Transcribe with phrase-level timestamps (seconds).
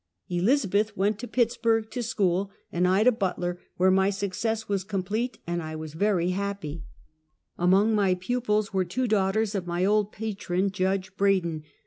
[0.29, 5.37] Elizabeth went to Pittsburg to school, and I to Butler, where my success was complete
[5.45, 6.81] and I very happy.
[7.55, 10.71] Among my pupils were two daugh ters of my old patron.
[10.71, 11.65] Judge Braden.